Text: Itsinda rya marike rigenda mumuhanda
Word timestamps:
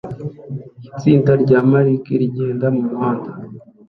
Itsinda 0.87 1.31
rya 1.43 1.59
marike 1.69 2.13
rigenda 2.21 2.65
mumuhanda 2.75 3.29